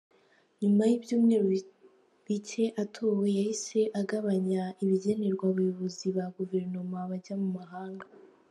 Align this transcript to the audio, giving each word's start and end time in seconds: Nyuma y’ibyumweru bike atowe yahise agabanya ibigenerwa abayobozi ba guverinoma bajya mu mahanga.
Nyuma 0.61 0.81
y’ibyumweru 0.89 1.47
bike 2.27 2.65
atowe 2.83 3.25
yahise 3.37 3.79
agabanya 4.01 4.63
ibigenerwa 4.83 5.43
abayobozi 5.51 6.05
ba 6.15 6.25
guverinoma 6.35 6.97
bajya 7.09 7.35
mu 7.43 7.49
mahanga. 7.59 8.05